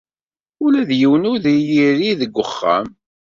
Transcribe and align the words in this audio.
Ula 0.63 0.81
d 0.89 0.91
yiwen 0.99 1.29
ur 1.33 1.41
iyi-iri 1.55 2.11
deg 2.19 2.33
uxxam-a. 2.43 2.93